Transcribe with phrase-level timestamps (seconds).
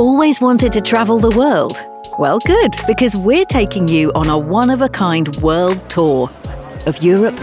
[0.00, 1.86] Always wanted to travel the world?
[2.18, 6.30] Well, good, because we're taking you on a one of a kind world tour
[6.86, 7.34] of Europe,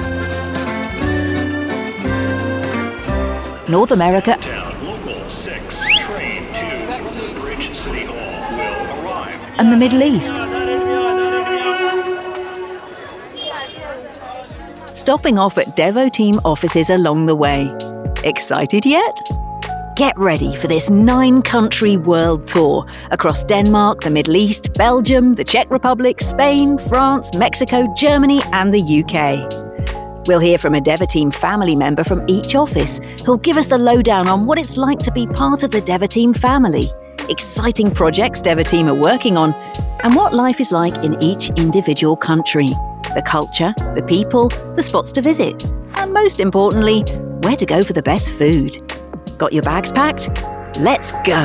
[3.70, 4.40] North America,
[4.82, 6.48] Local 6, train
[7.14, 9.40] 2, Bridge City Hall will arrive.
[9.60, 10.34] and the Middle East.
[14.96, 17.72] Stopping off at Devoteam offices along the way.
[18.24, 19.16] Excited yet?
[19.98, 25.44] Get ready for this nine country world tour across Denmark, the Middle East, Belgium, the
[25.44, 30.28] Czech Republic, Spain, France, Mexico, Germany, and the UK.
[30.28, 34.28] We'll hear from a Devoteam family member from each office who'll give us the lowdown
[34.28, 36.90] on what it's like to be part of the Devoteam family,
[37.28, 39.52] exciting projects Devoteam are working on,
[40.04, 42.70] and what life is like in each individual country
[43.16, 47.02] the culture, the people, the spots to visit, and most importantly,
[47.42, 48.78] where to go for the best food.
[49.38, 50.30] Got your bags packed?
[50.80, 51.36] Let's go!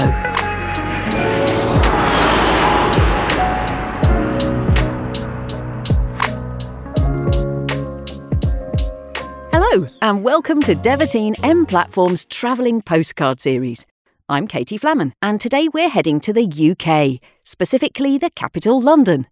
[9.52, 13.84] Hello, and welcome to Devoteam N Platform's travelling postcard series.
[14.26, 19.26] I'm Katie Flamman, and today we're heading to the UK, specifically the capital, London.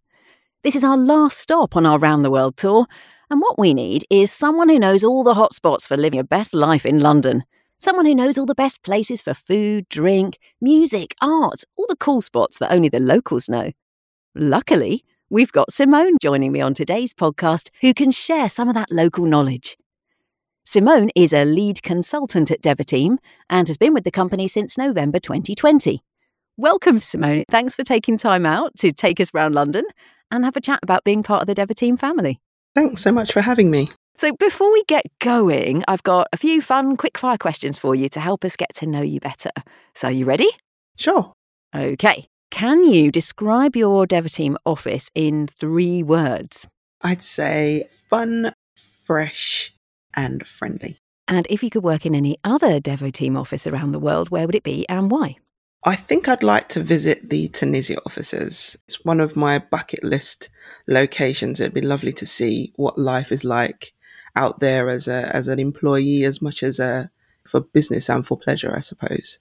[0.64, 2.86] This is our last stop on our round the world tour,
[3.30, 6.52] and what we need is someone who knows all the hotspots for living your best
[6.52, 7.44] life in London.
[7.82, 12.20] Someone who knows all the best places for food, drink, music, art, all the cool
[12.20, 13.72] spots that only the locals know.
[14.34, 18.92] Luckily, we've got Simone joining me on today's podcast who can share some of that
[18.92, 19.78] local knowledge.
[20.62, 23.16] Simone is a lead consultant at Devoteam
[23.48, 26.02] and has been with the company since November 2020.
[26.58, 27.44] Welcome, Simone.
[27.48, 29.84] Thanks for taking time out to take us round London
[30.30, 32.42] and have a chat about being part of the Devoteam family.
[32.74, 33.90] Thanks so much for having me.
[34.20, 38.20] So, before we get going, I've got a few fun quick-fire questions for you to
[38.20, 39.48] help us get to know you better.
[39.94, 40.50] So, are you ready?
[40.98, 41.32] Sure.
[41.74, 42.26] Okay.
[42.50, 46.68] Can you describe your Devoteam office in three words?
[47.00, 48.52] I'd say fun,
[49.06, 49.72] fresh,
[50.14, 50.98] and friendly.
[51.26, 54.54] And if you could work in any other Devoteam office around the world, where would
[54.54, 55.36] it be and why?
[55.82, 58.76] I think I'd like to visit the Tunisia offices.
[58.86, 60.50] It's one of my bucket list
[60.86, 61.58] locations.
[61.58, 63.94] It'd be lovely to see what life is like
[64.36, 67.10] out there as a as an employee as much as a
[67.46, 69.40] for business and for pleasure, I suppose.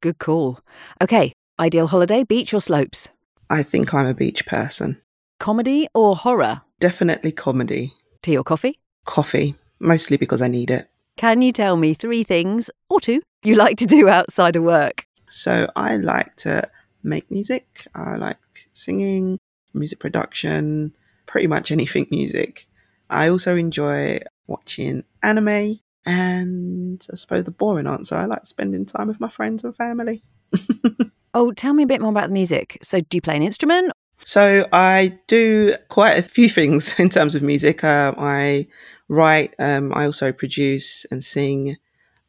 [0.00, 0.60] Good call.
[1.02, 1.32] Okay.
[1.60, 3.08] Ideal holiday, beach or slopes?
[3.50, 5.00] I think I'm a beach person.
[5.40, 6.62] Comedy or horror?
[6.78, 7.94] Definitely comedy.
[8.22, 8.78] Tea or coffee?
[9.04, 10.88] Coffee, mostly because I need it.
[11.16, 15.04] Can you tell me three things, or two, you like to do outside of work?
[15.28, 16.70] So I like to
[17.02, 17.86] make music.
[17.92, 18.38] I like
[18.72, 19.40] singing,
[19.74, 20.94] music production,
[21.26, 22.67] pretty much anything music.
[23.10, 25.80] I also enjoy watching anime.
[26.06, 30.22] And I suppose the boring answer, I like spending time with my friends and family.
[31.34, 32.78] Oh, tell me a bit more about the music.
[32.82, 33.92] So, do you play an instrument?
[34.20, 37.84] So I do quite a few things in terms of music.
[37.84, 38.66] Um, I
[39.08, 39.54] write.
[39.58, 41.76] Um, I also produce and sing.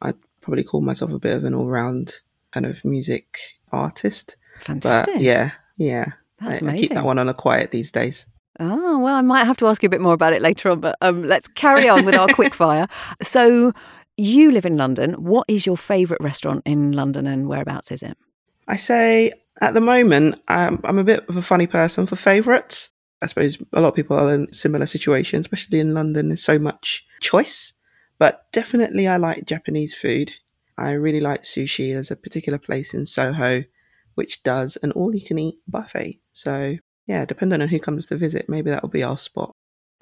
[0.00, 2.20] I'd probably call myself a bit of an all-round
[2.52, 3.38] kind of music
[3.72, 4.36] artist.
[4.60, 5.14] Fantastic.
[5.14, 6.12] But yeah, yeah.
[6.38, 8.26] That's I, I keep that one on a quiet these days.
[8.60, 10.80] Oh, well, I might have to ask you a bit more about it later on,
[10.80, 12.90] but um, let's carry on with our quickfire.
[13.22, 13.72] So,
[14.16, 15.14] you live in London.
[15.14, 18.18] What is your favourite restaurant in London and whereabouts is it?
[18.68, 22.92] I say at the moment, um, I'm a bit of a funny person for favourites.
[23.22, 26.28] I suppose a lot of people are in similar situations, especially in London.
[26.28, 27.72] There's so much choice,
[28.18, 30.32] but definitely I like Japanese food.
[30.76, 31.92] I really like sushi.
[31.92, 33.64] There's a particular place in Soho
[34.14, 36.20] which does an all you can eat buffet.
[36.32, 39.52] So, yeah, depending on who comes to visit, maybe that'll be our spot.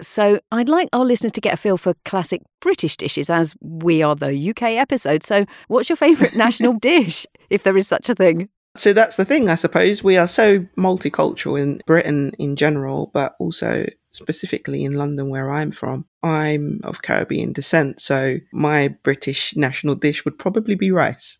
[0.01, 4.01] So, I'd like our listeners to get a feel for classic British dishes as we
[4.01, 5.23] are the UK episode.
[5.23, 8.49] So, what's your favourite national dish, if there is such a thing?
[8.77, 10.03] So that's the thing, I suppose.
[10.03, 15.71] We are so multicultural in Britain in general, but also specifically in London, where I'm
[15.71, 16.05] from.
[16.23, 21.37] I'm of Caribbean descent, so my British national dish would probably be rice.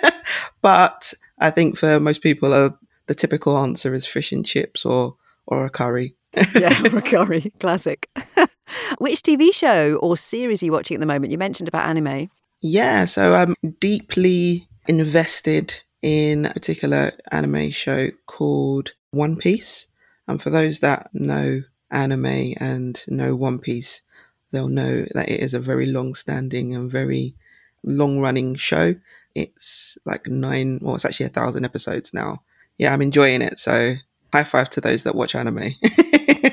[0.62, 2.70] but I think for most people, uh,
[3.06, 5.16] the typical answer is fish and chips or
[5.46, 6.16] or a curry.
[6.54, 8.08] yeah, or a curry, classic.
[8.98, 11.32] Which TV show or series are you watching at the moment?
[11.32, 12.30] You mentioned about anime.
[12.60, 19.88] Yeah, so I'm deeply invested in a particular anime show called One Piece.
[20.28, 24.02] And for those that know anime and know One Piece,
[24.52, 27.34] they'll know that it is a very long standing and very
[27.82, 28.94] long running show.
[29.34, 32.42] It's like nine, well, it's actually a thousand episodes now.
[32.80, 33.58] Yeah, I'm enjoying it.
[33.58, 33.96] So
[34.32, 35.74] high five to those that watch anime.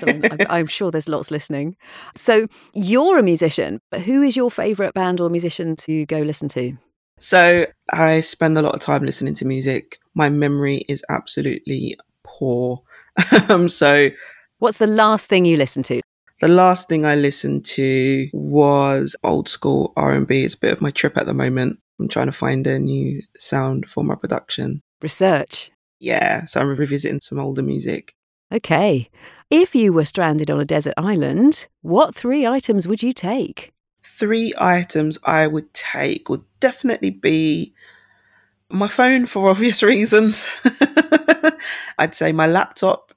[0.06, 1.78] I'm, I'm sure there's lots listening.
[2.18, 6.50] So you're a musician, but who is your favourite band or musician to go listen
[6.50, 6.78] to?
[7.18, 11.96] So I spend a lot of time listening to music, my memory is absolutely
[12.26, 12.82] poor.
[13.50, 14.10] um, so
[14.60, 16.02] What's the last thing you listened to?
[16.42, 20.44] the last thing I listened to was old school R&B.
[20.44, 21.80] It's a bit of my trip at the moment.
[22.00, 24.82] I'm trying to find a new sound for my production.
[25.02, 25.72] Research.
[26.00, 28.14] Yeah, so I'm revisiting some older music.
[28.54, 29.10] Okay.
[29.50, 33.74] If you were stranded on a desert island, what three items would you take?
[34.02, 37.74] Three items I would take would definitely be
[38.70, 40.48] my phone for obvious reasons.
[41.98, 43.14] I'd say my laptop.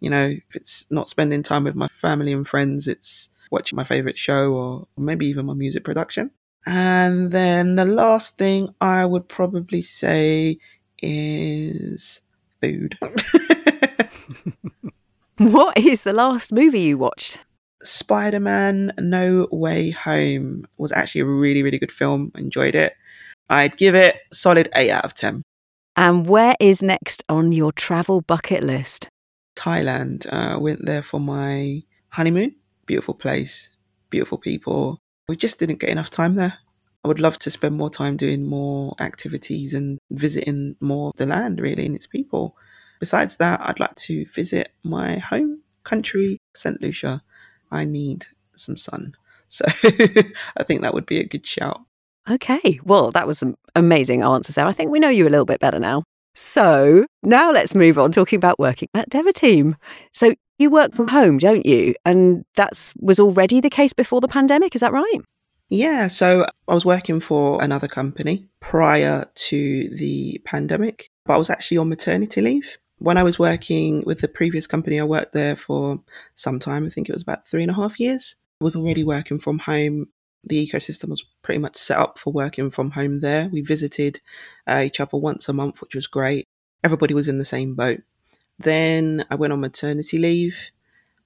[0.00, 3.84] You know, if it's not spending time with my family and friends, it's watching my
[3.84, 6.30] favorite show or maybe even my music production.
[6.66, 10.58] And then the last thing I would probably say
[11.00, 12.22] is
[12.60, 12.98] food.
[15.38, 17.44] What is the last movie you watched?
[17.82, 22.32] Spider Man No Way Home was actually a really, really good film.
[22.36, 22.94] Enjoyed it.
[23.50, 25.42] I'd give it solid 8 out of 10.
[25.94, 29.10] And where is next on your travel bucket list?
[29.56, 30.26] Thailand.
[30.32, 32.54] Uh, went there for my honeymoon.
[32.86, 33.76] Beautiful place,
[34.08, 34.98] beautiful people.
[35.28, 36.58] We just didn't get enough time there.
[37.06, 41.24] I would love to spend more time doing more activities and visiting more of the
[41.24, 42.56] land, really, and its people.
[42.98, 46.82] Besides that, I'd like to visit my home country, St.
[46.82, 47.22] Lucia.
[47.70, 48.26] I need
[48.56, 49.14] some sun.
[49.48, 49.64] So
[50.56, 51.80] I think that would be a good shout.
[52.28, 54.66] Okay, well, that was some amazing answers there.
[54.66, 56.02] I think we know you a little bit better now.
[56.34, 59.74] So now let's move on talking about working at Devoteam.
[60.12, 61.94] So you work from home, don't you?
[62.04, 65.20] And that was already the case before the pandemic, is that right?
[65.68, 71.50] Yeah, so I was working for another company prior to the pandemic, but I was
[71.50, 72.78] actually on maternity leave.
[72.98, 76.00] When I was working with the previous company, I worked there for
[76.34, 76.86] some time.
[76.86, 78.36] I think it was about three and a half years.
[78.60, 80.06] I was already working from home.
[80.44, 83.48] The ecosystem was pretty much set up for working from home there.
[83.48, 84.20] We visited
[84.68, 86.44] uh, each other once a month, which was great.
[86.84, 88.00] Everybody was in the same boat.
[88.58, 90.70] Then I went on maternity leave.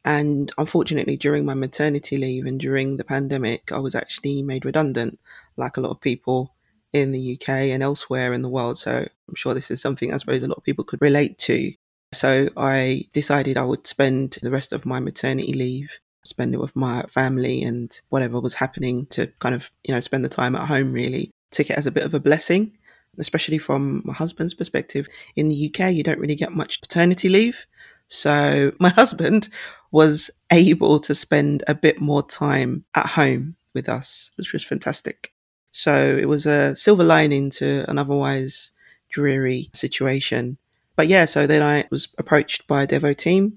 [0.05, 5.19] And unfortunately, during my maternity leave and during the pandemic, I was actually made redundant,
[5.57, 6.55] like a lot of people
[6.93, 8.79] in the UK and elsewhere in the world.
[8.79, 11.73] So I'm sure this is something I suppose a lot of people could relate to.
[12.13, 16.75] So I decided I would spend the rest of my maternity leave, spend it with
[16.75, 20.67] my family and whatever was happening to kind of, you know, spend the time at
[20.67, 21.31] home really.
[21.53, 22.79] Took it as a bit of a blessing,
[23.19, 25.09] especially from my husband's perspective.
[25.37, 27.67] In the UK, you don't really get much paternity leave.
[28.09, 29.49] So my husband
[29.91, 35.33] was able to spend a bit more time at home with us, which was fantastic.
[35.73, 38.73] So it was a silver lining to an otherwise
[39.09, 40.59] dreary situation.
[40.97, 43.53] But yeah, so then I was approached by a Devoteam.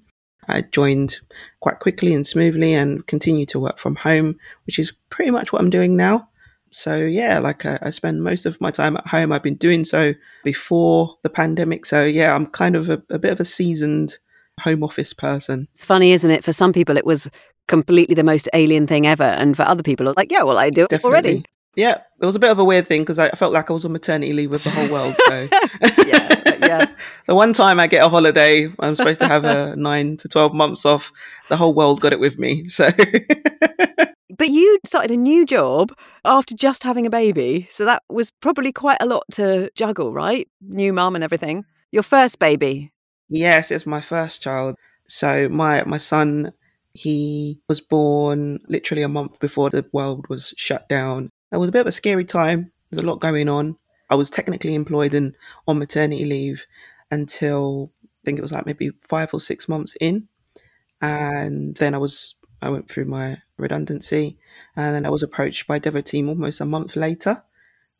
[0.48, 1.20] I joined
[1.62, 5.62] quite quickly and smoothly and continue to work from home, which is pretty much what
[5.62, 6.30] I'm doing now.
[6.70, 9.32] So yeah, like I, I spend most of my time at home.
[9.32, 10.14] I've been doing so
[10.44, 11.86] before the pandemic.
[11.86, 14.18] So yeah, I'm kind of a, a bit of a seasoned
[14.62, 15.68] home office person.
[15.74, 16.44] It's funny, isn't it?
[16.44, 17.30] For some people, it was
[17.68, 19.24] completely the most alien thing ever.
[19.24, 21.10] And for other people, like, yeah, well, I do it Definitely.
[21.10, 21.46] already.
[21.76, 23.84] Yeah, it was a bit of a weird thing because I felt like I was
[23.84, 25.16] on maternity leave with the whole world.
[25.28, 25.48] So
[26.06, 26.86] Yeah, yeah.
[27.28, 30.54] the one time I get a holiday, I'm supposed to have a nine to twelve
[30.54, 31.12] months off.
[31.50, 32.68] The whole world got it with me.
[32.68, 32.90] So
[34.38, 35.94] But you started a new job
[36.26, 37.68] after just having a baby.
[37.72, 40.48] So that was probably quite a lot to juggle, right?
[40.62, 41.66] New mum and everything.
[41.92, 42.92] Your first baby.
[43.30, 44.76] Yes, it's my first child.
[45.06, 46.54] So my my son,
[46.94, 51.30] he was born literally a month before the world was shut down.
[51.52, 52.72] It was a bit of a scary time.
[52.90, 53.78] There's a lot going on.
[54.10, 55.36] I was technically employed and
[55.68, 56.66] on maternity leave
[57.10, 60.28] until I think it was like maybe five or six months in,
[61.02, 64.38] and then I was I went through my redundancy,
[64.76, 67.44] and then I was approached by Devoteam almost a month later.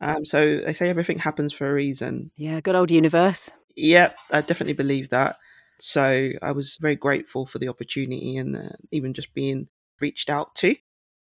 [0.00, 2.30] Um, so they say everything happens for a reason.
[2.36, 3.50] Yeah, good old universe.
[3.76, 5.36] Yep, I definitely believe that.
[5.78, 9.68] So I was very grateful for the opportunity and even just being
[10.00, 10.76] reached out to.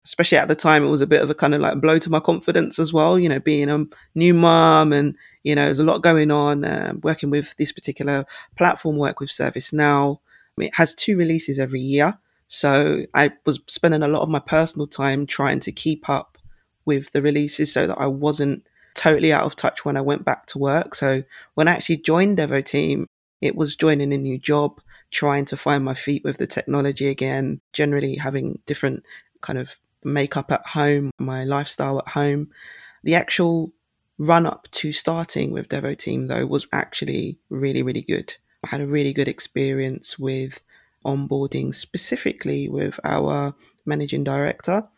[0.04, 2.10] Especially at the time, it was a bit of a kind of like blow to
[2.10, 3.18] my confidence as well.
[3.18, 3.84] You know, being a
[4.16, 6.64] new mom and you know, there's a lot going on.
[6.64, 8.26] Uh, working with this particular
[8.58, 10.18] platform, work with ServiceNow.
[10.58, 12.18] It has two releases every year,
[12.48, 16.36] so I was spending a lot of my personal time trying to keep up
[16.84, 20.46] with the releases so that I wasn't totally out of touch when I went back
[20.46, 20.94] to work.
[20.94, 21.22] So
[21.54, 23.06] when I actually joined Devoteam,
[23.40, 24.80] it was joining a new job,
[25.10, 29.04] trying to find my feet with the technology again, generally having different
[29.40, 32.50] kind of makeup at home, my lifestyle at home.
[33.02, 33.72] The actual
[34.18, 38.36] run up to starting with Devoteam, though, was actually really, really good.
[38.64, 40.62] I had a really good experience with
[41.04, 44.88] onboarding, specifically with our managing director.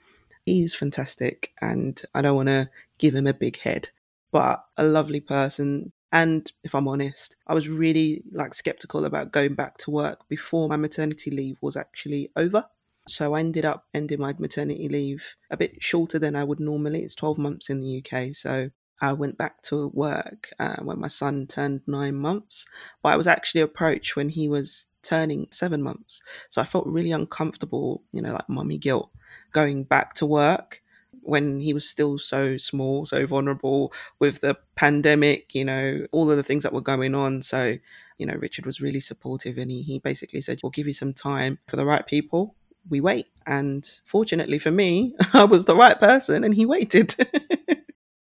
[0.47, 3.91] He's fantastic, and I don't want to give him a big head,
[4.31, 5.93] but a lovely person.
[6.13, 10.69] And if I'm honest, I was really like skeptical about going back to work before
[10.69, 12.67] my maternity leave was actually over.
[13.09, 17.03] So I ended up ending my maternity leave a bit shorter than I would normally.
[17.03, 18.35] It's 12 months in the UK.
[18.35, 18.71] So
[19.05, 22.67] I went back to work uh, when my son turned nine months,
[23.03, 26.23] but I was actually approached when he was turning seven months.
[26.49, 29.11] So I felt really uncomfortable, you know, like mummy guilt
[29.53, 30.83] going back to work
[31.21, 36.37] when he was still so small, so vulnerable with the pandemic, you know, all of
[36.37, 37.43] the things that were going on.
[37.43, 37.77] So,
[38.19, 41.13] you know, Richard was really supportive and he, he basically said, We'll give you some
[41.15, 42.55] time for the right people.
[42.89, 43.27] We wait.
[43.47, 47.15] And fortunately for me, I was the right person and he waited.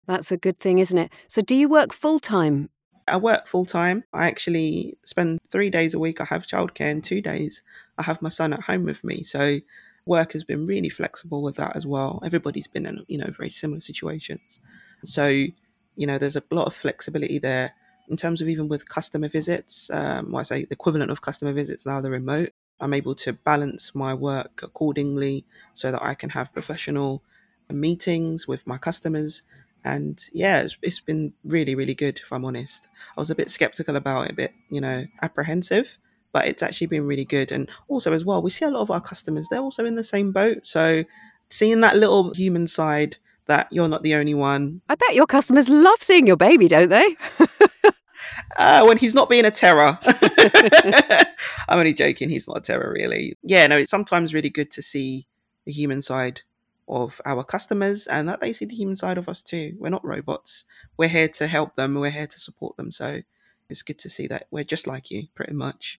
[0.06, 1.12] That's a good thing, isn't it?
[1.28, 2.70] So, do you work full time?
[3.08, 4.04] I work full time.
[4.12, 6.20] I actually spend three days a week.
[6.20, 7.62] I have childcare, and two days
[7.98, 9.22] I have my son at home with me.
[9.22, 9.60] So,
[10.06, 12.20] work has been really flexible with that as well.
[12.24, 14.60] Everybody's been in, you know, very similar situations.
[15.04, 17.74] So, you know, there's a lot of flexibility there
[18.08, 19.90] in terms of even with customer visits.
[19.90, 22.50] Um, well, I say the equivalent of customer visits now, the remote.
[22.78, 25.44] I'm able to balance my work accordingly
[25.74, 27.22] so that I can have professional
[27.70, 29.42] meetings with my customers
[29.86, 32.88] and yeah, it's, it's been really, really good, if I'm honest.
[33.16, 35.98] I was a bit skeptical about it, a bit, you know, apprehensive,
[36.32, 37.52] but it's actually been really good.
[37.52, 40.02] And also, as well, we see a lot of our customers, they're also in the
[40.02, 40.66] same boat.
[40.66, 41.04] So
[41.50, 44.82] seeing that little human side that you're not the only one.
[44.88, 47.16] I bet your customers love seeing your baby, don't they?
[48.56, 49.98] uh, when he's not being a terror.
[51.68, 52.28] I'm only joking.
[52.28, 53.36] He's not a terror, really.
[53.44, 55.28] Yeah, no, it's sometimes really good to see
[55.64, 56.40] the human side
[56.88, 59.74] of our customers and that they see the human side of us too.
[59.78, 60.64] We're not robots.
[60.96, 61.94] We're here to help them.
[61.94, 62.92] We're here to support them.
[62.92, 63.22] So
[63.68, 65.98] it's good to see that we're just like you, pretty much.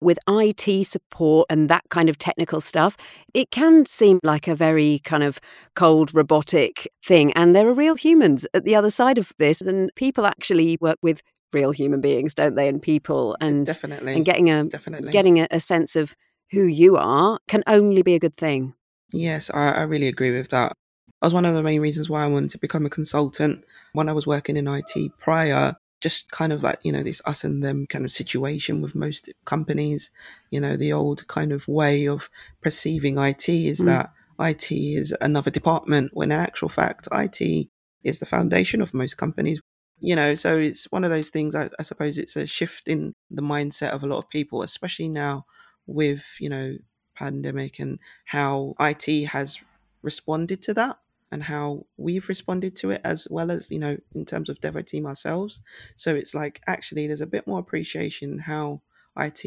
[0.00, 2.96] With IT support and that kind of technical stuff,
[3.34, 5.40] it can seem like a very kind of
[5.74, 7.32] cold, robotic thing.
[7.32, 9.60] And there are real humans at the other side of this.
[9.60, 11.20] And people actually work with
[11.52, 12.68] real human beings, don't they?
[12.68, 16.14] And people and definitely and getting a definitely getting a, a sense of
[16.50, 18.74] who you are can only be a good thing.
[19.12, 20.72] Yes, I, I really agree with that.
[21.20, 23.64] That was one of the main reasons why I wanted to become a consultant.
[23.92, 27.42] When I was working in IT prior, just kind of like, you know, this us
[27.44, 30.10] and them kind of situation with most companies,
[30.50, 33.86] you know, the old kind of way of perceiving IT is mm.
[33.86, 37.68] that IT is another department when in actual fact, IT
[38.04, 39.60] is the foundation of most companies.
[40.00, 43.14] You know, so it's one of those things, I, I suppose it's a shift in
[43.32, 45.44] the mindset of a lot of people, especially now
[45.88, 46.76] with, you know,
[47.18, 49.60] pandemic and how IT has
[50.02, 50.98] responded to that
[51.30, 55.06] and how we've responded to it as well as you know in terms of Devoteam
[55.06, 55.60] ourselves.
[55.96, 58.82] So it's like actually there's a bit more appreciation how
[59.16, 59.44] it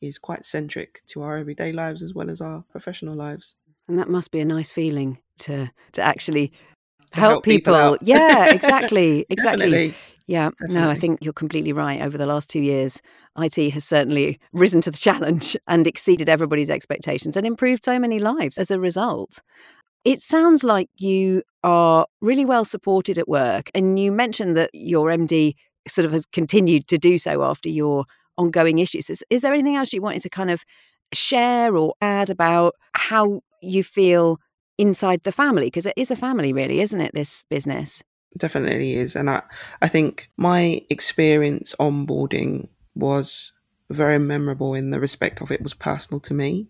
[0.00, 3.56] is quite centric to our everyday lives as well as our professional lives.
[3.88, 6.52] And that must be a nice feeling to to actually
[7.14, 7.96] help, help people people.
[8.02, 9.66] yeah, exactly, exactly.
[9.70, 9.94] Definitely.
[10.28, 12.02] Yeah, no, I think you're completely right.
[12.02, 13.00] Over the last two years,
[13.38, 18.18] IT has certainly risen to the challenge and exceeded everybody's expectations and improved so many
[18.18, 19.40] lives as a result.
[20.04, 23.70] It sounds like you are really well supported at work.
[23.72, 25.54] And you mentioned that your MD
[25.86, 28.04] sort of has continued to do so after your
[28.36, 29.08] ongoing issues.
[29.08, 30.64] Is, is there anything else you wanted to kind of
[31.12, 34.38] share or add about how you feel
[34.78, 35.66] inside the family?
[35.66, 37.12] Because it is a family, really, isn't it?
[37.14, 38.02] This business.
[38.36, 39.40] definitely is and i
[39.80, 43.52] i think my experience onboarding was
[43.88, 46.68] very memorable in the respect of it was personal to me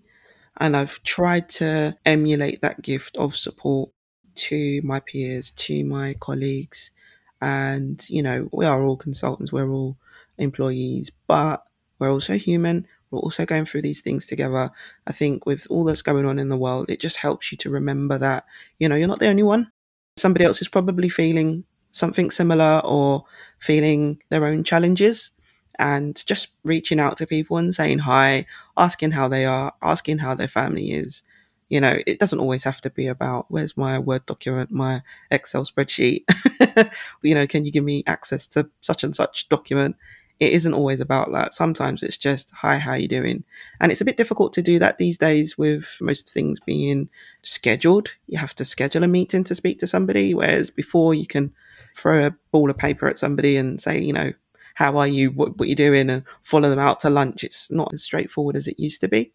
[0.59, 3.91] and i've tried to emulate that gift of support
[4.37, 6.93] to my peers to my colleagues
[7.41, 9.97] and you know we are all consultants we're all
[10.39, 11.65] employees but
[11.99, 14.71] we're also human we're also going through these things together.
[15.07, 17.71] I think with all that's going on in the world it just helps you to
[17.71, 18.45] remember that
[18.79, 19.71] you know you're not the only one.
[20.17, 23.25] Somebody else is probably feeling something similar or
[23.59, 25.31] feeling their own challenges
[25.79, 28.47] and just reaching out to people and saying hi
[28.77, 31.23] asking how they are asking how their family is.
[31.69, 35.65] You know it doesn't always have to be about where's my word document my excel
[35.65, 36.25] spreadsheet?
[37.23, 39.97] You know can you give me access to such and such document
[40.39, 41.55] it isn't always about that.
[41.55, 43.45] Sometimes it's just hi how you doing?
[43.81, 47.09] And it's a bit difficult to do that these days with most things being
[47.43, 48.15] scheduled.
[48.27, 51.55] You have to schedule a meeting to speak to somebody whereas before you can
[51.97, 54.33] throw a ball of paper at somebody and say you know
[54.75, 55.31] how are you?
[55.31, 56.11] What, what you doing?
[56.11, 57.43] and follow them out to lunch.
[57.43, 59.33] It's not as straightforward as it used to be.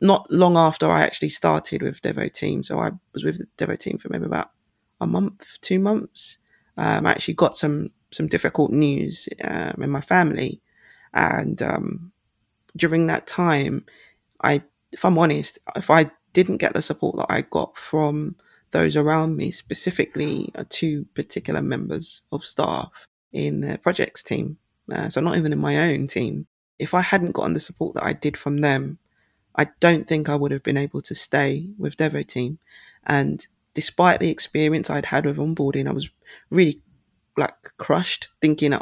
[0.00, 4.08] Not long after i actually started with Devoteam so i was with the Devoteam for
[4.08, 4.48] maybe about
[4.98, 6.38] a month two months
[6.78, 10.60] um, i actually got some some difficult news um, in my family
[11.12, 12.12] and um,
[12.76, 13.84] during that time
[14.42, 14.62] i
[14.92, 18.36] if i'm honest if i didn't get the support that i got from
[18.70, 24.56] those around me specifically uh, two particular members of staff in the projects team
[24.92, 26.46] uh, so not even in my own team.
[26.78, 28.98] If I hadn't gotten the support that I did from them,
[29.54, 32.58] I don't think I would have been able to stay with Devoteam.
[33.04, 36.10] And despite the experience I'd had with onboarding, I was
[36.50, 36.80] really
[37.40, 38.72] like crushed, thinking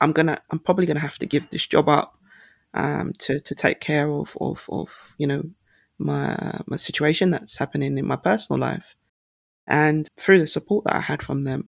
[0.00, 2.18] I'm gonna, I'm probably gonna have to give this job up
[2.74, 5.42] um, to to take care of of of you know
[5.98, 8.94] my my situation that's happening in my personal life.
[9.66, 11.68] And through the support that I had from them,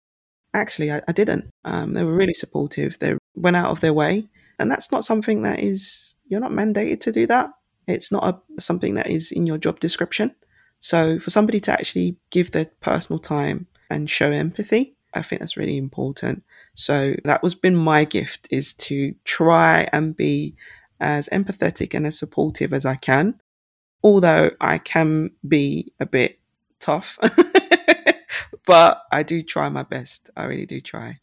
[0.53, 1.49] actually I, I didn't.
[1.63, 2.97] Um, they were really supportive.
[2.99, 7.01] They went out of their way, and that's not something that is you're not mandated
[7.01, 7.51] to do that.
[7.87, 10.33] It's not a, something that is in your job description.
[10.79, 15.57] So for somebody to actually give their personal time and show empathy, I think that's
[15.57, 16.43] really important.
[16.75, 20.55] So that was been my gift is to try and be
[20.99, 23.39] as empathetic and as supportive as I can.
[24.03, 26.39] Although I can be a bit
[26.79, 27.17] tough,
[28.65, 30.29] but I do try my best.
[30.35, 31.19] I really do try.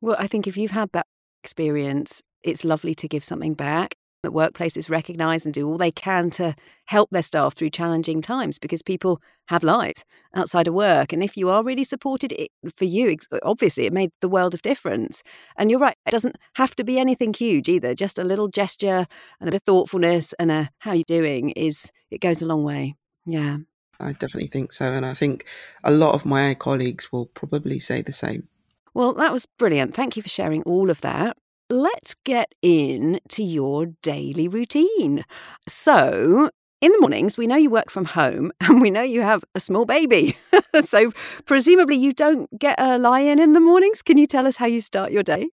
[0.00, 1.06] Well, I think if you've had that
[1.42, 6.30] experience, it's lovely to give something back that workplaces recognise and do all they can
[6.30, 6.54] to
[6.86, 10.04] help their staff through challenging times because people have lives
[10.34, 11.12] outside of work.
[11.12, 14.62] And if you are really supported, it, for you, obviously, it made the world of
[14.62, 15.22] difference.
[15.56, 17.94] And you're right, it doesn't have to be anything huge either.
[17.94, 19.06] Just a little gesture
[19.40, 22.64] and a bit of thoughtfulness and a how you doing is it goes a long
[22.64, 22.96] way.
[23.24, 23.58] Yeah.
[24.00, 24.92] I definitely think so.
[24.92, 25.46] And I think
[25.84, 28.48] a lot of my colleagues will probably say the same.
[28.92, 29.94] Well, that was brilliant.
[29.94, 31.36] Thank you for sharing all of that
[31.70, 35.24] let's get in to your daily routine.
[35.66, 39.44] So, in the mornings, we know you work from home and we know you have
[39.54, 40.36] a small baby.
[40.80, 41.12] so,
[41.44, 44.02] presumably, you don't get a lie in in the mornings.
[44.02, 45.48] Can you tell us how you start your day?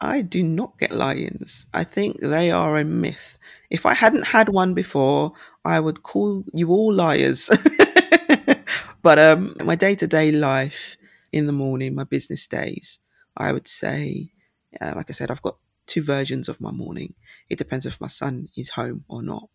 [0.00, 1.66] I do not get lie ins.
[1.74, 3.36] I think they are a myth.
[3.68, 5.32] If I hadn't had one before,
[5.64, 7.50] I would call you all liars.
[9.02, 10.96] but um, my day to day life
[11.32, 13.00] in the morning, my business days,
[13.36, 14.30] I would say
[14.80, 15.56] uh, like I said, I've got
[15.86, 17.14] two versions of my morning.
[17.48, 19.48] It depends if my son is home or not.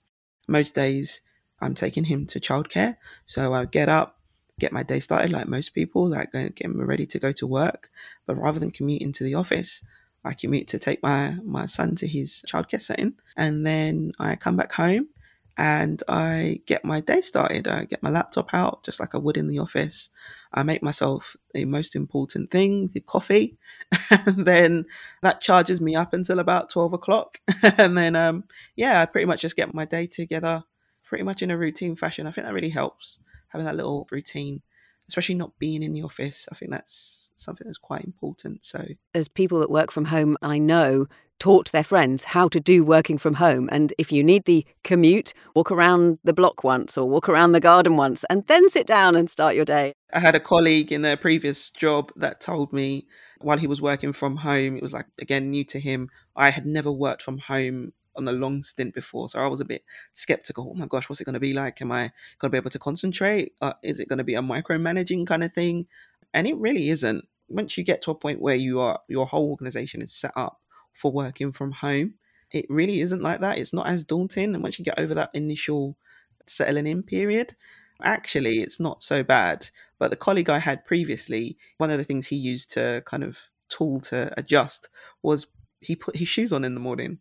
[0.47, 1.21] Most days,
[1.61, 2.97] I'm taking him to childcare.
[3.25, 4.19] So I get up,
[4.59, 7.89] get my day started like most people, like get him ready to go to work.
[8.25, 9.83] But rather than commuting to the office,
[10.25, 13.13] I commute to take my, my son to his childcare setting.
[13.37, 15.09] And then I come back home
[15.57, 17.67] and I get my day started.
[17.67, 20.09] I get my laptop out just like I would in the office.
[20.51, 23.57] I make myself the most important thing, the coffee.
[24.09, 24.85] and then
[25.21, 27.39] that charges me up until about 12 o'clock.
[27.77, 30.63] and then, um, yeah, I pretty much just get my day together
[31.03, 32.25] pretty much in a routine fashion.
[32.25, 34.63] I think that really helps having that little routine
[35.07, 36.47] especially not being in the office.
[36.51, 38.65] I think that's something that's quite important.
[38.65, 41.07] So, as people that work from home, I know
[41.39, 43.67] taught their friends how to do working from home.
[43.71, 47.59] And if you need the commute, walk around the block once or walk around the
[47.59, 49.91] garden once and then sit down and start your day.
[50.13, 53.07] I had a colleague in a previous job that told me
[53.41, 56.09] while he was working from home, it was like, again, new to him.
[56.35, 59.29] I had never worked from home on a long stint before.
[59.29, 60.71] So I was a bit skeptical.
[60.71, 61.81] Oh my gosh, what's it going to be like?
[61.81, 63.53] Am I going to be able to concentrate?
[63.61, 65.87] Uh, is it going to be a micromanaging kind of thing?
[66.33, 67.27] And it really isn't.
[67.49, 70.59] Once you get to a point where you are, your whole organization is set up
[70.93, 72.15] for working from home,
[72.51, 73.57] it really isn't like that.
[73.57, 74.53] It's not as daunting.
[74.53, 75.97] And once you get over that initial
[76.45, 77.55] settling in period,
[78.01, 79.69] actually, it's not so bad.
[79.99, 83.49] But the colleague I had previously, one of the things he used to kind of
[83.69, 84.89] tool to adjust
[85.21, 85.47] was
[85.79, 87.19] he put his shoes on in the morning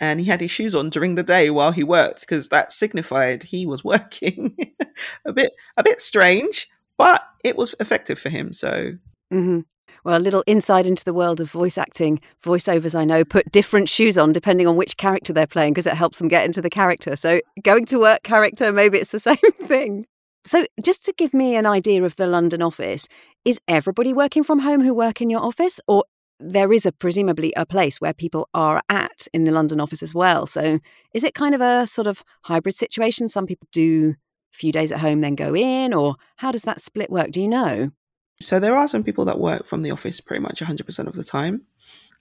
[0.00, 3.44] and he had his shoes on during the day while he worked because that signified
[3.44, 4.56] he was working.
[5.24, 8.52] a bit a bit strange, but it was effective for him.
[8.52, 8.94] So.
[9.32, 9.60] Mm-hmm.
[10.04, 12.20] Well, a little insight into the world of voice acting.
[12.42, 15.94] Voiceovers, I know, put different shoes on depending on which character they're playing because it
[15.94, 17.16] helps them get into the character.
[17.16, 20.06] So, going to work character, maybe it's the same thing.
[20.44, 23.08] So, just to give me an idea of the London office,
[23.44, 26.04] is everybody working from home who work in your office, or
[26.40, 30.14] there is a presumably a place where people are at in the London office as
[30.14, 30.46] well.
[30.46, 30.78] So
[31.14, 33.28] is it kind of a sort of hybrid situation?
[33.28, 34.14] Some people do
[34.52, 37.30] a few days at home, then go in, or how does that split work?
[37.30, 37.90] Do you know?
[38.40, 41.24] So there are some people that work from the office pretty much 100% of the
[41.24, 41.62] time.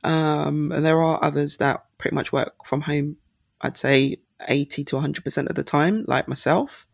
[0.04, 3.18] Um, and there are others that pretty much work from home,
[3.62, 6.86] I'd say 80 to 100% of the time, like myself.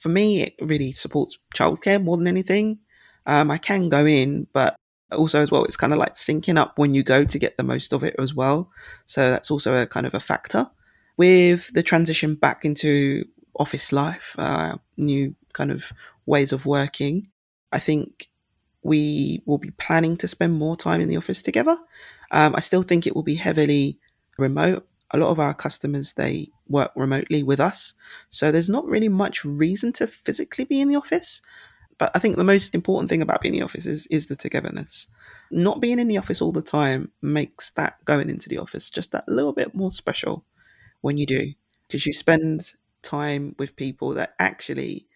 [0.00, 2.78] For me, it really supports childcare more than anything.
[3.26, 4.74] Um, I can go in, but
[5.14, 7.62] also as well it's kind of like syncing up when you go to get the
[7.62, 8.70] most of it as well.
[9.06, 10.70] So that's also a kind of a factor.
[11.16, 13.24] With the transition back into
[13.56, 15.92] office life uh, new kind of
[16.24, 17.28] ways of working
[17.72, 18.28] i think
[18.82, 21.76] we will be planning to spend more time in the office together.
[22.32, 23.98] Um, i still think it will be heavily
[24.38, 24.86] remote.
[25.12, 27.94] A lot of our customers they work remotely with us.
[28.30, 31.42] So there's not really much reason to physically be in the office
[32.14, 35.08] I think the most important thing about being in the office is, is the togetherness.
[35.50, 39.12] Not being in the office all the time makes that going into the office just
[39.12, 40.44] that little bit more special
[41.00, 41.52] when you do,
[41.86, 45.06] because you spend time with people that actually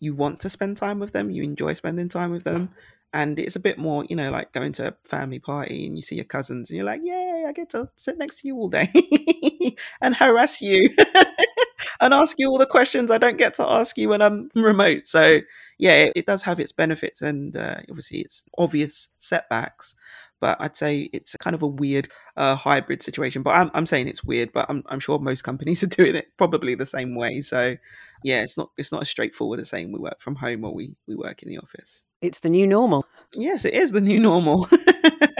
[0.00, 2.70] you want to spend time with them, you enjoy spending time with them.
[3.12, 6.02] And it's a bit more, you know, like going to a family party and you
[6.02, 8.68] see your cousins and you're like, yay, I get to sit next to you all
[8.68, 8.92] day
[10.02, 10.90] and harass you
[12.00, 15.06] and ask you all the questions I don't get to ask you when I'm remote.
[15.06, 15.40] So,
[15.78, 19.94] yeah, it, it does have its benefits and uh, obviously it's obvious setbacks.
[20.38, 23.42] But I'd say it's kind of a weird uh, hybrid situation.
[23.42, 26.28] But I'm, I'm saying it's weird, but I'm, I'm sure most companies are doing it
[26.36, 27.40] probably the same way.
[27.40, 27.76] So,
[28.22, 30.96] yeah, it's not it's not as straightforward as saying we work from home or we
[31.06, 32.06] we work in the office.
[32.20, 33.06] It's the new normal.
[33.34, 34.68] Yes, it is the new normal.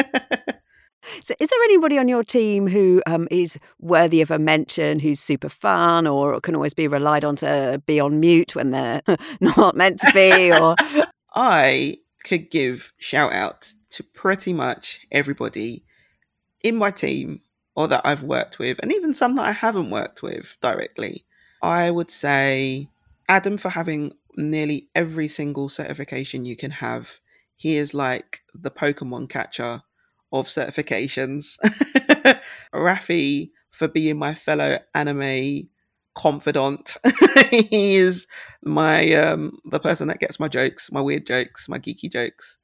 [1.23, 5.21] So, is there anybody on your team who um, is worthy of a mention, who's
[5.21, 9.03] super fun, or can always be relied on to be on mute when they're
[9.41, 10.53] not meant to be?
[10.53, 10.77] Or
[11.35, 15.85] I could give shout out to pretty much everybody
[16.63, 17.41] in my team
[17.77, 21.25] or that I've worked with, and even some that I haven't worked with directly.
[21.63, 22.89] I would say
[23.29, 27.21] Adam for having nearly every single certification you can have.
[27.57, 29.83] He is like the Pokemon catcher
[30.41, 31.57] of certifications.
[32.75, 35.69] Rafi for being my fellow anime
[36.15, 36.97] confidant.
[37.51, 38.27] he is
[38.65, 42.59] my um the person that gets my jokes, my weird jokes, my geeky jokes.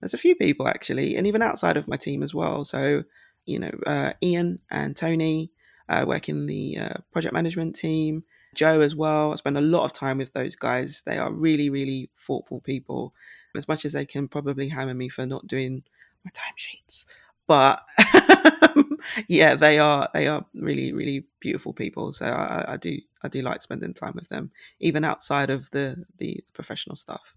[0.00, 2.64] There's a few people actually, and even outside of my team as well.
[2.64, 3.04] So,
[3.46, 5.50] you know, uh, Ian and Tony
[5.88, 8.24] uh, work in the uh, project management team.
[8.54, 9.32] Joe as well.
[9.32, 11.02] I spend a lot of time with those guys.
[11.04, 13.14] They are really, really thoughtful people.
[13.56, 15.84] As much as they can probably hammer me for not doing
[16.24, 17.06] my timesheets.
[17.46, 17.82] But
[18.76, 18.96] um,
[19.28, 22.12] yeah, they are they are really really beautiful people.
[22.12, 26.04] So I, I, do I do like spending time with them, even outside of the
[26.18, 27.34] the professional stuff.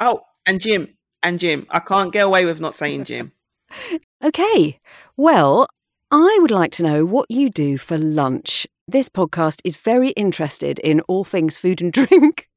[0.00, 3.32] Oh, and Jim and Jim, I can't get away with not saying Jim.
[4.24, 4.80] okay,
[5.16, 5.66] well,
[6.10, 8.66] I would like to know what you do for lunch.
[8.88, 12.48] This podcast is very interested in all things food and drink.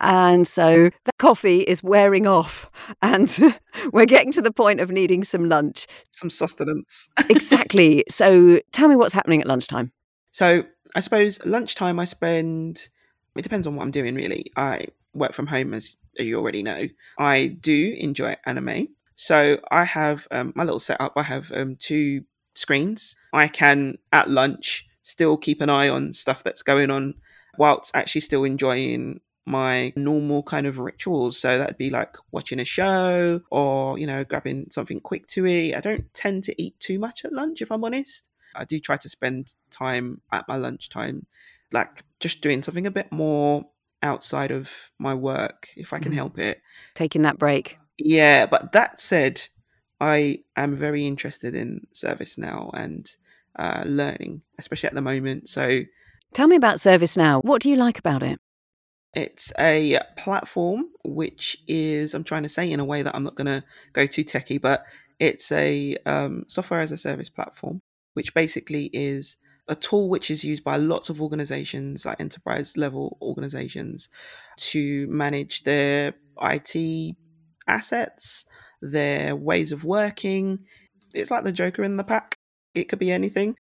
[0.00, 2.70] And so the coffee is wearing off,
[3.02, 3.36] and
[3.92, 5.86] we're getting to the point of needing some lunch.
[6.10, 7.08] Some sustenance.
[7.30, 8.04] exactly.
[8.08, 9.92] So tell me what's happening at lunchtime.
[10.30, 12.88] So I suppose lunchtime I spend,
[13.36, 14.50] it depends on what I'm doing really.
[14.56, 16.88] I work from home, as you already know.
[17.18, 18.88] I do enjoy anime.
[19.16, 21.12] So I have um, my little setup.
[21.16, 22.24] I have um, two
[22.54, 23.16] screens.
[23.32, 27.14] I can, at lunch, still keep an eye on stuff that's going on
[27.58, 31.38] whilst actually still enjoying my normal kind of rituals.
[31.38, 35.74] So that'd be like watching a show or, you know, grabbing something quick to eat.
[35.74, 38.30] I don't tend to eat too much at lunch, if I'm honest.
[38.54, 41.26] I do try to spend time at my lunchtime,
[41.72, 43.66] like just doing something a bit more
[44.02, 46.16] outside of my work, if I can mm.
[46.16, 46.60] help it.
[46.94, 47.78] Taking that break.
[47.98, 48.46] Yeah.
[48.46, 49.42] But that said,
[50.00, 53.10] I am very interested in ServiceNow and
[53.58, 55.48] uh, learning, especially at the moment.
[55.48, 55.82] So
[56.32, 57.44] tell me about ServiceNow.
[57.44, 58.40] What do you like about it?
[59.14, 63.36] It's a platform which is, I'm trying to say in a way that I'm not
[63.36, 64.84] going to go too techy, but
[65.20, 67.80] it's a um, software as a service platform,
[68.14, 73.16] which basically is a tool which is used by lots of organizations, like enterprise level
[73.22, 74.08] organizations,
[74.56, 77.16] to manage their IT
[77.66, 78.46] assets,
[78.82, 80.60] their ways of working.
[81.14, 82.36] It's like the Joker in the pack.
[82.74, 83.56] It could be anything.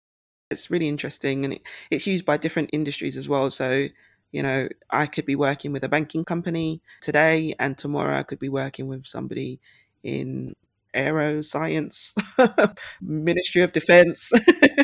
[0.49, 3.51] It's really interesting and it, it's used by different industries as well.
[3.51, 3.87] So
[4.31, 8.39] you know, I could be working with a banking company today, and tomorrow I could
[8.39, 9.59] be working with somebody
[10.03, 10.55] in
[10.95, 12.13] aeroscience,
[13.01, 14.31] Ministry of Defense.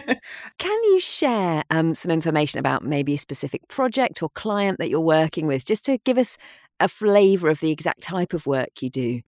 [0.57, 4.99] Can you share um, some information about maybe a specific project or client that you're
[4.99, 6.37] working with, just to give us
[6.79, 9.21] a flavour of the exact type of work you do?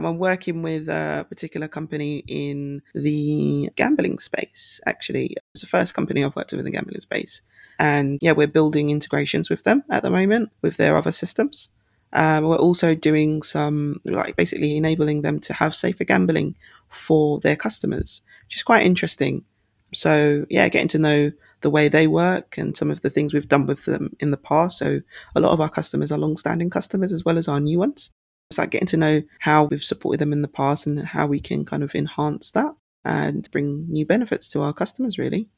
[0.00, 5.36] I'm working with a particular company in the gambling space, actually.
[5.52, 7.42] It's the first company I've worked with in the gambling space.
[7.80, 11.70] And yeah, we're building integrations with them at the moment with their other systems.
[12.12, 16.56] Um, we're also doing some, like basically enabling them to have safer gambling
[16.88, 19.44] for their customers, which is quite interesting.
[19.92, 23.48] So yeah, getting to know the way they work and some of the things we've
[23.48, 24.78] done with them in the past.
[24.78, 25.00] So
[25.34, 28.12] a lot of our customers are long-standing customers as well as our new ones.
[28.50, 31.38] It's like getting to know how we've supported them in the past and how we
[31.38, 35.48] can kind of enhance that and bring new benefits to our customers, really.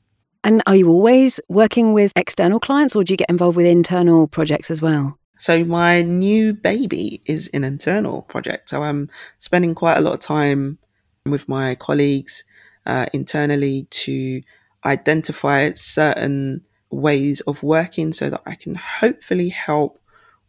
[0.42, 4.26] And are you always working with external clients or do you get involved with internal
[4.26, 5.18] projects as well?
[5.38, 8.70] So, my new baby is an internal project.
[8.70, 10.78] So, I'm spending quite a lot of time
[11.24, 12.44] with my colleagues
[12.86, 14.42] uh, internally to
[14.84, 19.98] identify certain ways of working so that I can hopefully help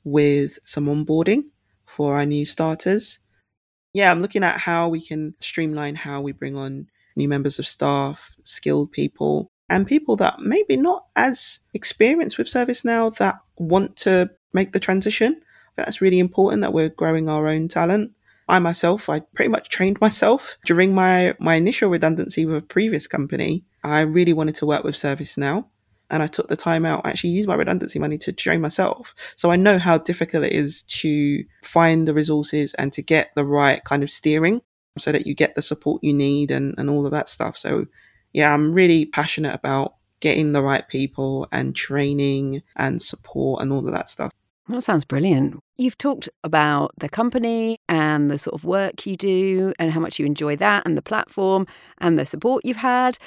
[0.04, 1.44] with some onboarding
[1.92, 3.20] for our new starters.
[3.94, 7.68] Yeah, I'm looking at how we can streamline how we bring on new members of
[7.68, 14.30] staff, skilled people, and people that maybe not as experienced with ServiceNow that want to
[14.54, 15.42] make the transition.
[15.76, 18.12] That's really important that we're growing our own talent.
[18.48, 23.08] I myself, I pretty much trained myself during my, my initial redundancy with a previous
[23.08, 23.66] company.
[23.84, 25.66] I really wanted to work with ServiceNow
[26.12, 29.16] and I took the time out, I actually used my redundancy money to train myself.
[29.36, 33.46] So I know how difficult it is to find the resources and to get the
[33.46, 34.62] right kind of steering
[34.98, 37.58] so that you get the support you need and, and all of that stuff.
[37.58, 37.88] So
[38.34, 43.86] yeah, I'm really passionate about getting the right people and training and support and all
[43.86, 44.32] of that stuff.
[44.68, 45.60] That sounds brilliant.
[45.78, 50.20] You've talked about the company and the sort of work you do and how much
[50.20, 51.66] you enjoy that and the platform
[51.98, 53.18] and the support you've had.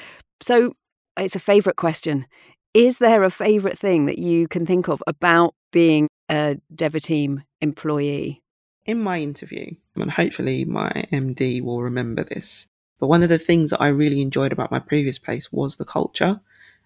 [0.41, 0.73] So
[1.19, 2.27] it's a favourite question.
[2.75, 8.43] Is there a favourite thing that you can think of about being a Devoteam employee?
[8.85, 12.67] In my interview, and hopefully my MD will remember this,
[12.99, 15.85] but one of the things that I really enjoyed about my previous place was the
[15.85, 16.41] culture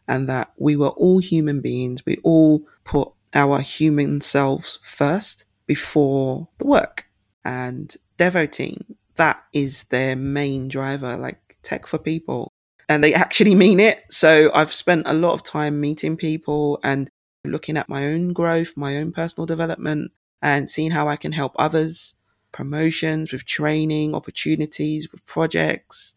[0.07, 2.05] and that we were all human beings.
[2.05, 7.09] We all put our human selves first before the work.
[7.45, 12.53] And Devoteam, that is their main driver, like tech for people.
[12.89, 14.05] And they actually mean it.
[14.11, 17.11] So I've spent a lot of time meeting people and
[17.45, 21.53] looking at my own growth, my own personal development, and seeing how I can help
[21.59, 22.15] others,
[22.53, 26.15] promotions, with training, opportunities, with projects,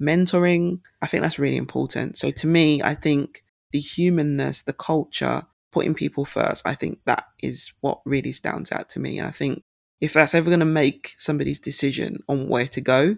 [0.00, 0.80] mentoring.
[1.02, 2.18] I think that's really important.
[2.18, 7.24] So to me, I think the humanness, the culture, putting people first, I think that
[7.42, 9.18] is what really stands out to me.
[9.18, 9.62] And I think
[10.00, 13.16] if that's ever going to make somebody's decision on where to go,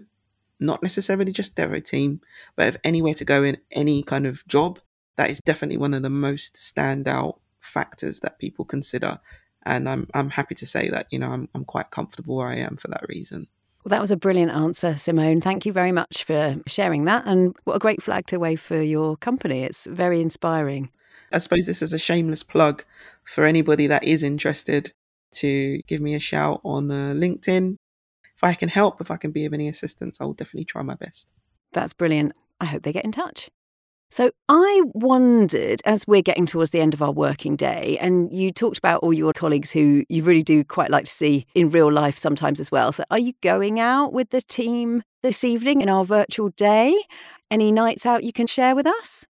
[0.59, 2.19] not necessarily just Devoteam,
[2.55, 4.79] but if anywhere to go in any kind of job,
[5.15, 9.19] that is definitely one of the most standout factors that people consider.
[9.65, 12.57] And I'm I'm happy to say that, you know, I'm I'm quite comfortable where I
[12.57, 13.47] am for that reason.
[13.83, 15.39] Well, that was a brilliant answer, Simone.
[15.41, 17.25] Thank you very much for sharing that.
[17.25, 19.63] And what a great flag to wave for your company.
[19.63, 20.89] It's very inspiring.
[21.31, 22.83] I suppose this is a shameless plug
[23.23, 24.93] for anybody that is interested
[25.35, 27.75] to give me a shout on uh, LinkedIn.
[28.37, 30.93] If I can help, if I can be of any assistance, I'll definitely try my
[30.93, 31.33] best.
[31.73, 32.33] That's brilliant.
[32.61, 33.49] I hope they get in touch.
[34.09, 38.51] So I wondered, as we're getting towards the end of our working day, and you
[38.51, 41.91] talked about all your colleagues who you really do quite like to see in real
[41.91, 42.91] life sometimes as well.
[42.91, 46.95] So are you going out with the team this evening in our virtual day?
[47.51, 49.25] Any nights out you can share with us?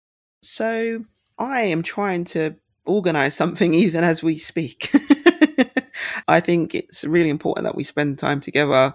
[0.42, 1.04] So
[1.38, 4.90] I am trying to organize something even as we speak.
[6.28, 8.94] I think it's really important that we spend time together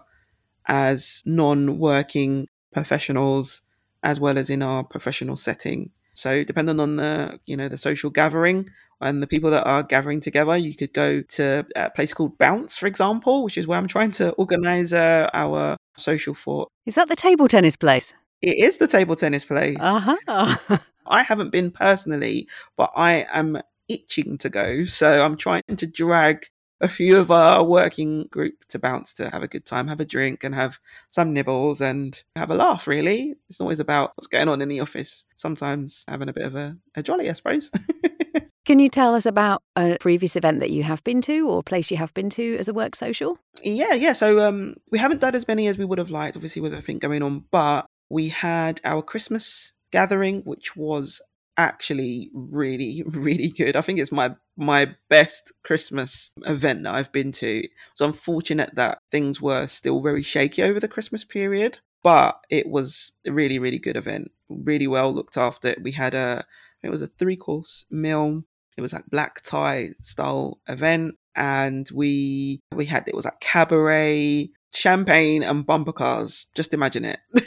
[0.67, 3.61] as non working professionals
[4.03, 5.91] as well as in our professional setting.
[6.13, 8.69] So depending on the, you know, the social gathering
[9.01, 12.77] and the people that are gathering together, you could go to a place called Bounce,
[12.77, 16.67] for example, which is where I'm trying to organize uh, our social for.
[16.85, 18.13] Is that the table tennis place?
[18.41, 19.77] It is the table tennis place.
[19.79, 20.77] Uh-huh.
[21.07, 24.85] I haven't been personally, but I am itching to go.
[24.85, 26.47] So I'm trying to drag
[26.79, 30.05] a few of our working group to bounce to have a good time, have a
[30.05, 33.35] drink, and have some nibbles and have a laugh, really.
[33.49, 35.25] It's always about what's going on in the office.
[35.35, 37.71] Sometimes having a bit of a, a jolly, I suppose.
[38.65, 41.89] Can you tell us about a previous event that you have been to or place
[41.89, 43.39] you have been to as a work social?
[43.63, 44.11] Yeah, yeah.
[44.11, 46.99] So um, we haven't done as many as we would have liked, obviously, with everything
[46.99, 51.21] going on, but we had our Christmas gathering, which was
[51.57, 53.75] actually really really good.
[53.75, 57.67] I think it's my my best christmas event that i've been to.
[57.91, 63.11] It's unfortunate that things were still very shaky over the christmas period but it was
[63.25, 65.75] a really really good event really well looked after.
[65.81, 66.45] We had a
[66.83, 68.43] it was a three course meal.
[68.77, 74.49] It was like black tie style event and we we had it was like cabaret
[74.73, 76.47] champagne and bumper cars.
[76.55, 77.19] Just imagine it.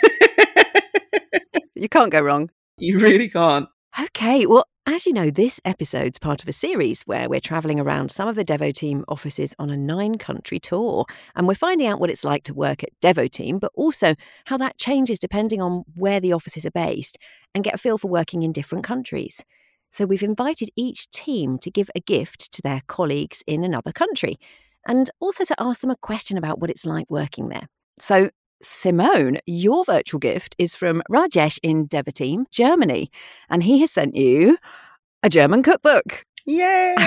[1.77, 2.51] You can't go wrong.
[2.77, 3.66] You really can't
[4.01, 8.11] Okay, well, as you know, this episode's part of a series where we're travelling around
[8.11, 11.05] some of the Devoteam offices on a nine country tour.
[11.37, 14.15] And we're finding out what it's like to work at Devoteam, but also
[14.47, 17.19] how that changes depending on where the offices are based
[17.55, 19.45] and get a feel for working in different countries.
[19.91, 24.39] So we've invited each team to give a gift to their colleagues in another country
[24.89, 27.67] and also to ask them a question about what it's like working there.
[27.99, 28.31] So
[28.62, 33.11] Simone, your virtual gift is from Rajesh in Devoteam, Germany,
[33.49, 34.59] and he has sent you
[35.23, 36.25] a German cookbook.
[36.46, 36.94] Yay!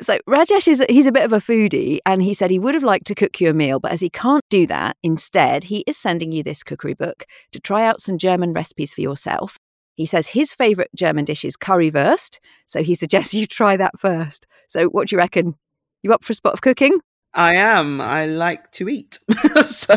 [0.00, 2.82] so Rajesh is he's a bit of a foodie, and he said he would have
[2.82, 5.96] liked to cook you a meal, but as he can't do that, instead he is
[5.96, 9.56] sending you this cookery book to try out some German recipes for yourself.
[9.94, 14.46] He says his favourite German dish is currywurst, so he suggests you try that first.
[14.68, 15.54] So, what do you reckon?
[16.02, 17.00] You up for a spot of cooking?
[17.34, 18.00] I am.
[18.00, 19.18] I like to eat.
[19.64, 19.96] so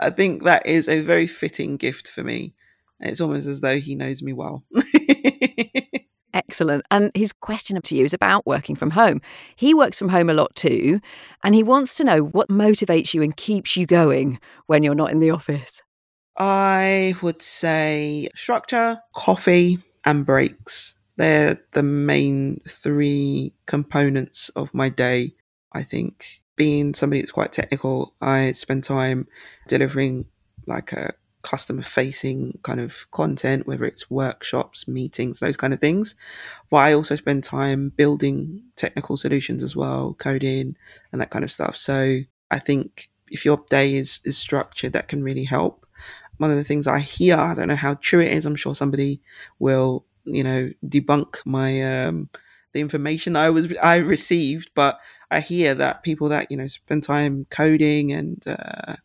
[0.00, 2.54] I think that is a very fitting gift for me.
[3.00, 4.64] It's almost as though he knows me well.
[6.34, 6.84] Excellent.
[6.90, 9.20] And his question up to you is about working from home.
[9.56, 11.00] He works from home a lot too,
[11.44, 15.10] and he wants to know what motivates you and keeps you going when you're not
[15.10, 15.80] in the office.
[16.36, 20.98] I would say structure, coffee, and breaks.
[21.16, 25.34] They're the main three components of my day.
[25.72, 29.28] I think being somebody that's quite technical, I spend time
[29.68, 30.26] delivering
[30.66, 36.16] like a customer facing kind of content, whether it's workshops, meetings, those kind of things.
[36.68, 40.76] But I also spend time building technical solutions as well, coding
[41.12, 41.76] and that kind of stuff.
[41.76, 42.18] So
[42.50, 45.86] I think if your day is, is structured, that can really help.
[46.38, 48.74] One of the things I hear, I don't know how true it is, I'm sure
[48.74, 49.20] somebody
[49.58, 52.28] will, you know, debunk my um
[52.72, 54.98] the information I was I received, but
[55.30, 58.96] I hear that people that, you know, spend time coding and uh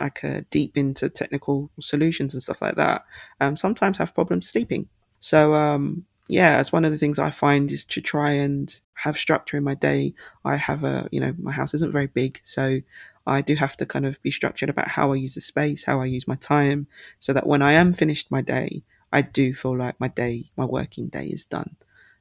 [0.00, 3.04] like uh, deep into technical solutions and stuff like that,
[3.40, 4.88] um, sometimes have problems sleeping.
[5.20, 9.16] So um, yeah, it's one of the things I find is to try and have
[9.16, 10.14] structure in my day.
[10.44, 12.80] I have a, you know, my house isn't very big, so
[13.26, 16.00] I do have to kind of be structured about how I use the space, how
[16.00, 16.86] I use my time,
[17.18, 20.64] so that when I am finished my day, I do feel like my day, my
[20.64, 21.76] working day is done.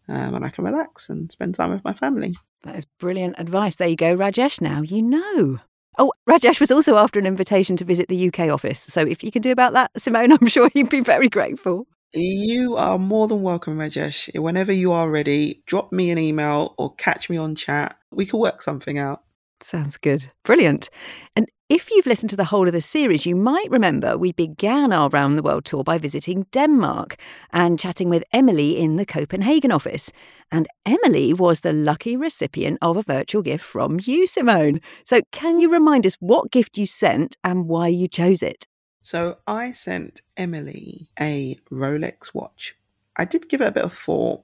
[0.09, 2.33] Um, and I can relax and spend time with my family.
[2.63, 3.75] That is brilliant advice.
[3.75, 4.61] There you go, Rajesh.
[4.61, 5.59] Now you know.
[5.97, 8.79] Oh, Rajesh was also after an invitation to visit the UK office.
[8.79, 11.87] So if you can do about that, Simone, I'm sure he'd be very grateful.
[12.13, 14.39] You are more than welcome, Rajesh.
[14.39, 17.97] Whenever you are ready, drop me an email or catch me on chat.
[18.11, 19.23] We can work something out.
[19.61, 20.31] Sounds good.
[20.43, 20.89] Brilliant.
[21.35, 24.93] And if you've listened to the whole of the series, you might remember we began
[24.93, 27.17] our round the world tour by visiting Denmark
[27.51, 30.13] and chatting with Emily in the Copenhagen office.
[30.49, 34.79] And Emily was the lucky recipient of a virtual gift from you, Simone.
[35.03, 38.65] So, can you remind us what gift you sent and why you chose it?
[39.01, 42.77] So, I sent Emily a Rolex watch.
[43.17, 44.41] I did give it a bit of thought.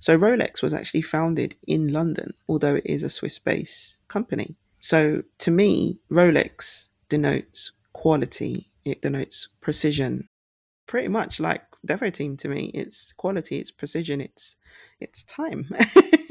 [0.00, 4.56] So, Rolex was actually founded in London, although it is a Swiss based company.
[4.84, 10.28] So to me, Rolex denotes quality, it denotes precision.
[10.86, 14.58] Pretty much like Devoteam to me, it's quality, it's precision, it's
[15.00, 15.70] it's time.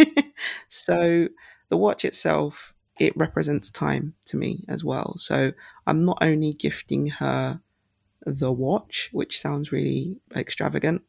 [0.67, 1.29] so
[1.69, 5.15] the watch itself, it represents time to me as well.
[5.17, 5.53] So
[5.87, 7.59] I'm not only gifting her
[8.23, 11.01] the watch, which sounds really extravagant,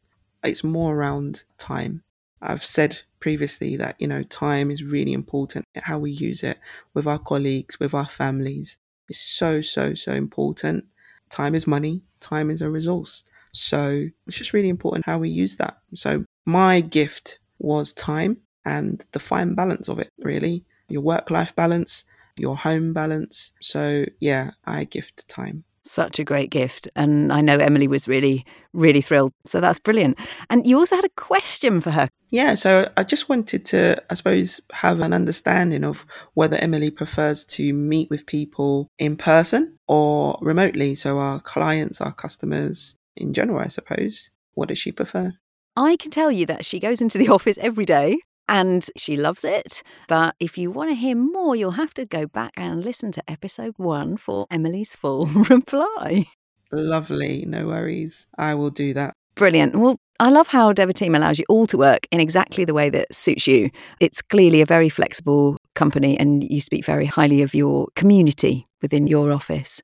[0.43, 2.01] it's more around time.
[2.41, 6.59] I've said previously that, you know, time is really important, how we use it
[6.93, 8.77] with our colleagues, with our families.
[9.09, 10.85] is so, so, so important.
[11.29, 13.23] Time is money, time is a resource.
[13.51, 15.77] So it's just really important how we use that.
[15.93, 20.65] So my gift was time and the fine balance of it, really.
[20.87, 22.05] Your work life balance,
[22.37, 23.53] your home balance.
[23.61, 25.63] So yeah, I gift time.
[25.85, 26.87] Such a great gift.
[26.95, 28.43] And I know Emily was really,
[28.73, 29.31] really thrilled.
[29.45, 30.17] So that's brilliant.
[30.49, 32.09] And you also had a question for her.
[32.31, 37.45] Yeah, so I just wanted to, I suppose, have an understanding of whether Emily prefers
[37.45, 40.95] to meet with people in person or remotely.
[40.95, 44.31] So our clients, our customers in general, I suppose.
[44.55, 45.33] What does she prefer?
[45.75, 49.43] I can tell you that she goes into the office every day and she loves
[49.43, 49.83] it.
[50.07, 53.23] But if you want to hear more, you'll have to go back and listen to
[53.29, 56.25] episode one for Emily's full reply.
[56.71, 57.45] Lovely.
[57.47, 58.27] No worries.
[58.37, 59.13] I will do that.
[59.35, 59.75] Brilliant.
[59.75, 63.13] Well, I love how Devoteam allows you all to work in exactly the way that
[63.13, 63.69] suits you.
[63.99, 69.07] It's clearly a very flexible company, and you speak very highly of your community within
[69.07, 69.81] your office.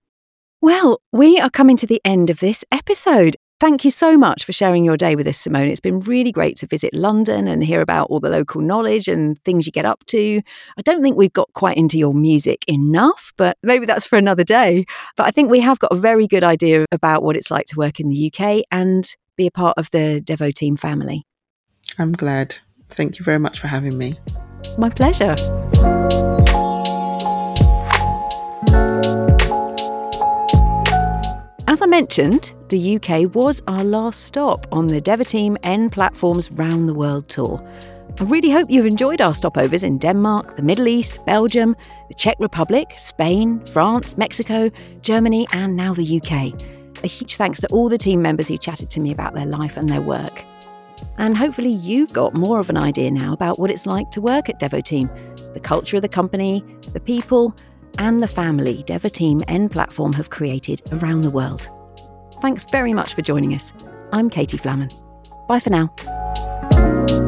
[0.62, 3.36] Well, we are coming to the end of this episode.
[3.62, 5.68] Thank you so much for sharing your day with us, Simone.
[5.68, 9.40] It's been really great to visit London and hear about all the local knowledge and
[9.44, 10.42] things you get up to.
[10.80, 14.44] I don't think we've got quite into your music enough, but maybe that's for another
[14.44, 14.86] day.
[15.16, 17.78] But I think we have got a very good idea about what it's like to
[17.78, 21.28] work in the UK and be a part of the Devoteam family.
[22.00, 22.56] I'm glad.
[22.90, 24.14] Thank you very much for having me.
[24.80, 25.36] My pleasure.
[31.82, 36.88] As I mentioned, the UK was our last stop on the Devoteam N Platforms Round
[36.88, 37.60] the World tour.
[38.20, 41.76] I really hope you've enjoyed our stopovers in Denmark, the Middle East, Belgium,
[42.08, 44.70] the Czech Republic, Spain, France, Mexico,
[45.02, 46.54] Germany, and now the UK.
[47.04, 49.76] A huge thanks to all the team members who chatted to me about their life
[49.76, 50.46] and their work.
[51.18, 54.50] And hopefully, you've got more of an idea now about what it's like to work
[54.50, 55.10] at Devoteam,
[55.56, 56.64] the culture of the company,
[56.94, 57.56] the people,
[57.98, 61.70] and the family Devoteam N Platform have created around the world.
[62.42, 63.74] Thanks very much for joining us.
[64.12, 64.92] I'm Katie Flamen.
[65.48, 67.21] Bye for now.